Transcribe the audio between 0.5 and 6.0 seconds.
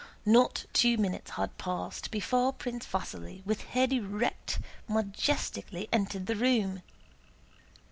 two minutes had passed before Prince Vasíli with head erect majestically